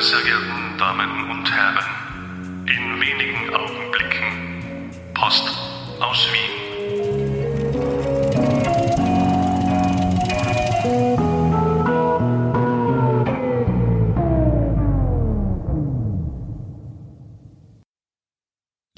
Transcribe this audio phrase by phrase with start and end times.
[0.00, 5.48] verehrten Damen und Herren, in wenigen Augenblicken Post
[6.00, 6.64] aus Wien.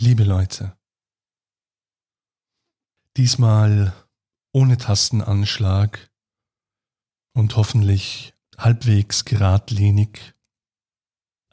[0.00, 0.76] Liebe Leute,
[3.18, 3.92] diesmal
[4.52, 6.10] ohne Tastenanschlag
[7.34, 10.35] und hoffentlich halbwegs geradlinig,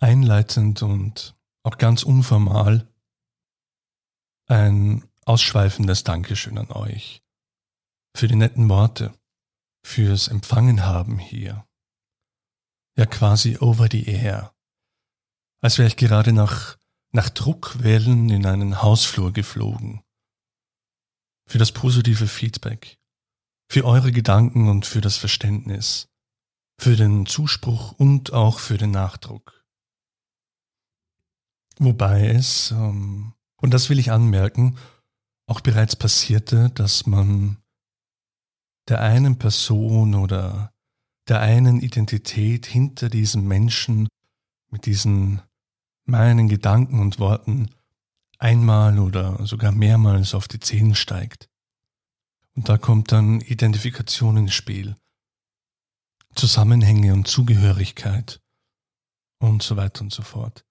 [0.03, 2.88] einleitend und auch ganz unformal
[4.48, 7.23] ein ausschweifendes Dankeschön an euch
[8.16, 9.17] für die netten Worte,
[9.84, 11.66] fürs Empfangen haben hier.
[12.97, 14.53] Ja, quasi over the air.
[15.61, 16.77] Als wäre ich gerade nach,
[17.11, 20.03] nach Druckwellen in einen Hausflur geflogen.
[21.47, 22.99] Für das positive Feedback,
[23.70, 26.09] für eure Gedanken und für das Verständnis,
[26.80, 29.62] für den Zuspruch und auch für den Nachdruck.
[31.79, 34.77] Wobei es, ähm, und das will ich anmerken,
[35.47, 37.57] auch bereits passierte, dass man
[38.88, 40.73] der einen Person oder
[41.27, 44.07] der einen Identität hinter diesem Menschen
[44.69, 45.41] mit diesen
[46.05, 47.69] meinen Gedanken und Worten
[48.39, 51.49] einmal oder sogar mehrmals auf die Zehen steigt.
[52.55, 54.95] Und da kommt dann Identifikation ins Spiel,
[56.35, 58.41] Zusammenhänge und Zugehörigkeit
[59.39, 60.65] und so weiter und so fort.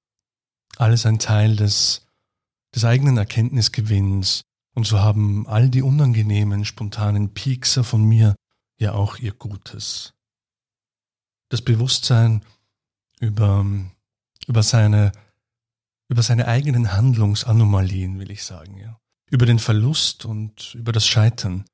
[0.76, 2.06] Alles ein Teil des,
[2.74, 4.42] des eigenen Erkenntnisgewinns,
[4.74, 8.34] und so haben all die unangenehmen, spontanen Piekser von mir
[8.78, 10.14] ja auch ihr Gutes.
[11.50, 12.42] Das Bewusstsein
[13.20, 13.66] über,
[14.46, 15.12] über seine,
[16.08, 18.98] über seine eigenen Handlungsanomalien, will ich sagen, ja.
[19.30, 21.64] Über den Verlust und über das Scheitern.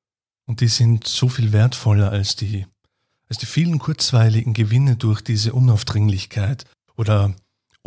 [0.46, 2.66] Und die sind so viel wertvoller als die,
[3.28, 6.66] als die vielen kurzweiligen Gewinne durch diese Unaufdringlichkeit
[6.96, 7.34] oder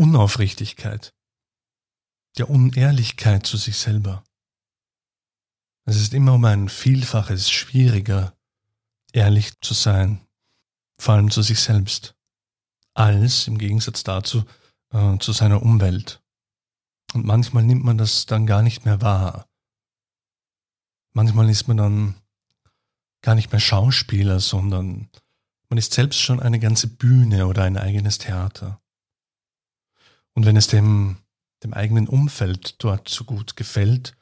[0.01, 1.13] Unaufrichtigkeit,
[2.39, 4.23] der Unehrlichkeit zu sich selber.
[5.85, 8.35] Es ist immer um ein Vielfaches schwieriger,
[9.13, 10.25] ehrlich zu sein,
[10.97, 12.15] vor allem zu sich selbst,
[12.95, 14.43] als im Gegensatz dazu
[14.89, 16.23] äh, zu seiner Umwelt.
[17.13, 19.47] Und manchmal nimmt man das dann gar nicht mehr wahr.
[21.13, 22.15] Manchmal ist man dann
[23.21, 25.11] gar nicht mehr Schauspieler, sondern
[25.69, 28.81] man ist selbst schon eine ganze Bühne oder ein eigenes Theater.
[30.33, 31.17] Und wenn es dem,
[31.63, 34.15] dem eigenen Umfeld dort so gut gefällt,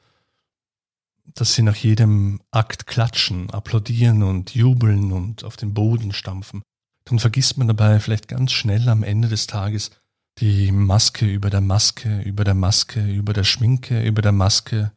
[1.34, 6.62] dass sie nach jedem Akt klatschen, applaudieren und jubeln und auf den Boden stampfen,
[7.04, 9.90] dann vergisst man dabei vielleicht ganz schnell am Ende des Tages
[10.38, 14.92] die Maske über der Maske, über der Maske, über der Schminke, über der Maske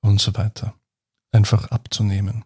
[0.00, 0.74] und so weiter.
[1.30, 2.44] Einfach abzunehmen.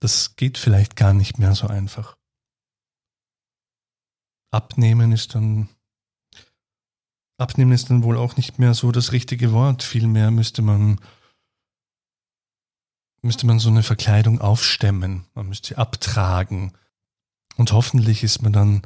[0.00, 2.16] Das geht vielleicht gar nicht mehr so einfach.
[4.54, 5.68] Abnehmen ist dann
[7.36, 9.82] Abnehmen ist dann wohl auch nicht mehr so das richtige Wort.
[9.82, 11.00] Vielmehr müsste man,
[13.22, 15.24] müsste man so eine Verkleidung aufstemmen.
[15.34, 16.72] Man müsste sie abtragen.
[17.56, 18.82] Und hoffentlich ist man dann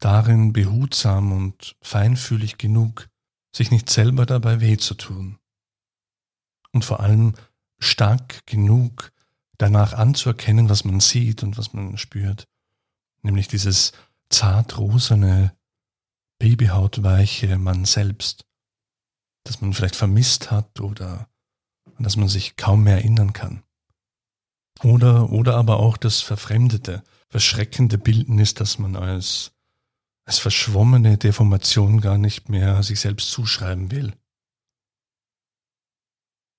[0.00, 3.08] darin behutsam und feinfühlig genug,
[3.54, 5.38] sich nicht selber dabei weh zu tun.
[6.72, 7.34] Und vor allem
[7.78, 9.12] stark genug,
[9.58, 12.48] danach anzuerkennen, was man sieht und was man spürt.
[13.22, 13.92] Nämlich dieses
[14.30, 15.56] zart rosane,
[16.38, 18.44] babyhautweiche Mann selbst,
[19.44, 21.28] das man vielleicht vermisst hat oder
[21.96, 23.62] an das man sich kaum mehr erinnern kann.
[24.82, 29.52] Oder, oder aber auch das verfremdete, verschreckende Bildnis, das man als,
[30.24, 34.14] als verschwommene Deformation gar nicht mehr sich selbst zuschreiben will.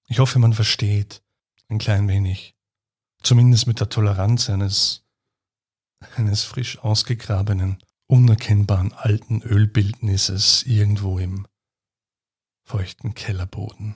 [0.08, 1.24] Ich hoffe, man versteht
[1.68, 2.56] ein klein wenig,
[3.24, 5.05] zumindest mit der Toleranz eines,
[6.16, 7.78] eines frisch ausgegrabenen
[8.08, 11.48] unerkennbaren alten Ölbildnisses irgendwo im
[12.64, 13.96] feuchten Kellerboden.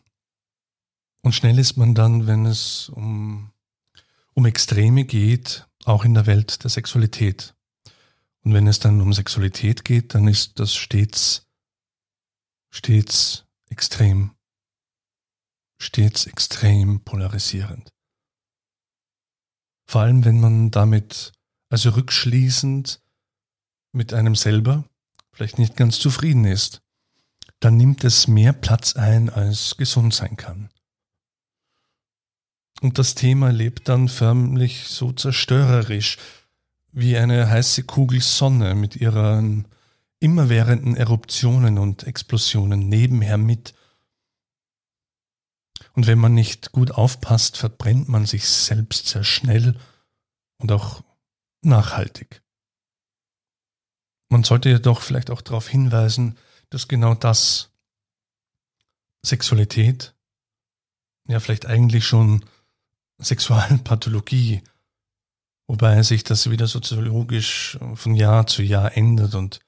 [1.21, 3.51] Und schnell ist man dann, wenn es um,
[4.33, 7.55] um Extreme geht, auch in der Welt der Sexualität.
[8.41, 11.47] Und wenn es dann um Sexualität geht, dann ist das stets,
[12.69, 14.31] stets extrem,
[15.77, 17.89] stets extrem polarisierend.
[19.85, 21.33] Vor allem, wenn man damit
[21.69, 23.01] also rückschließend
[23.91, 24.85] mit einem selber
[25.31, 26.81] vielleicht nicht ganz zufrieden ist,
[27.59, 30.69] dann nimmt es mehr Platz ein, als gesund sein kann.
[32.81, 36.17] Und das Thema lebt dann förmlich so zerstörerisch
[36.91, 39.67] wie eine heiße Kugel Sonne mit ihren
[40.19, 43.73] immerwährenden Eruptionen und Explosionen nebenher mit.
[45.93, 49.77] Und wenn man nicht gut aufpasst, verbrennt man sich selbst sehr schnell
[50.57, 51.03] und auch
[51.61, 52.41] nachhaltig.
[54.31, 56.37] man sollte jedoch vielleicht auch darauf hinweisen,
[56.69, 57.71] dass genau das
[59.25, 60.15] Sexualität
[61.27, 62.45] ja vielleicht eigentlich schon
[63.19, 64.61] Sexualpathologie,
[65.67, 69.59] wobei sich das wieder soziologisch von Jahr zu Jahr ändert und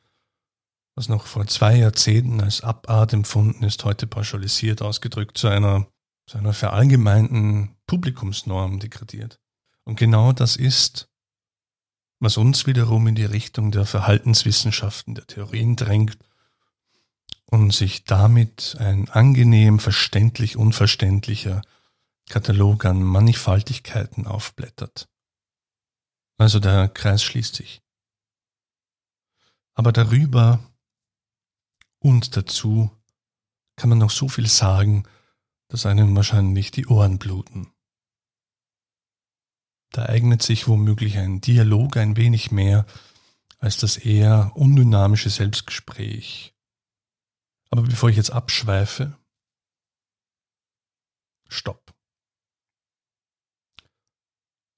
[0.96, 5.88] was noch vor zwei Jahrzehnten als Abart empfunden ist, heute pauschalisiert ausgedrückt zu einer,
[6.28, 9.40] zu einer verallgemeinten Publikumsnorm degradiert.
[9.84, 11.10] Und genau das ist,
[12.21, 16.19] was uns wiederum in die Richtung der Verhaltenswissenschaften, der Theorien drängt
[17.47, 21.63] und sich damit ein angenehm verständlich unverständlicher
[22.29, 25.09] Katalog an Mannigfaltigkeiten aufblättert.
[26.38, 27.81] Also der Kreis schließt sich.
[29.73, 30.59] Aber darüber
[31.97, 32.91] und dazu
[33.77, 35.06] kann man noch so viel sagen,
[35.69, 37.73] dass einem wahrscheinlich die Ohren bluten.
[39.92, 42.86] Da eignet sich womöglich ein Dialog ein wenig mehr
[43.60, 46.56] als das eher undynamische Selbstgespräch.
[47.70, 49.18] Aber bevor ich jetzt abschweife,
[51.48, 51.94] stopp.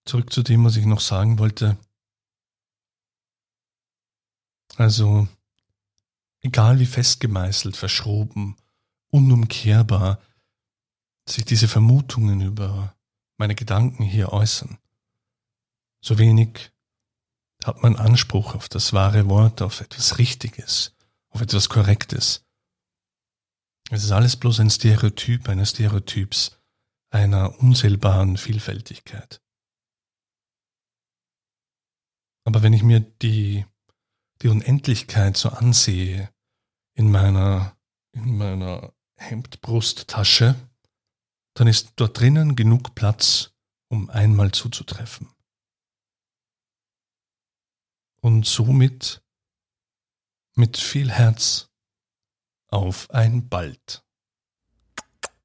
[0.05, 1.77] Zurück zu dem, was ich noch sagen wollte.
[4.75, 5.27] Also,
[6.41, 8.57] egal wie festgemeißelt, verschroben,
[9.11, 10.19] unumkehrbar
[11.29, 12.95] sich diese Vermutungen über
[13.37, 14.77] meine Gedanken hier äußern,
[16.03, 16.71] so wenig
[17.63, 20.95] hat man Anspruch auf das wahre Wort, auf etwas Richtiges,
[21.29, 22.45] auf etwas Korrektes.
[23.89, 26.59] Es ist alles bloß ein Stereotyp eines Stereotyps,
[27.09, 29.41] einer unzählbaren Vielfältigkeit.
[32.45, 33.65] Aber wenn ich mir die,
[34.41, 36.29] die Unendlichkeit so ansehe
[36.95, 37.77] in meiner,
[38.11, 40.55] in meiner Hemdbrusttasche,
[41.53, 43.53] dann ist dort drinnen genug Platz,
[43.87, 45.29] um einmal zuzutreffen.
[48.23, 49.21] Und somit
[50.55, 51.69] mit viel Herz
[52.69, 54.05] auf ein Bald.